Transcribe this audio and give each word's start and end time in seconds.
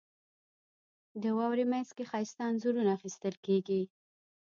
•د 1.21 1.23
واورې 1.37 1.65
مینځ 1.71 1.89
کې 1.95 2.03
ښایسته 2.09 2.41
انځورونه 2.49 2.89
اخیستل 2.97 3.35
کېږي. 3.45 3.81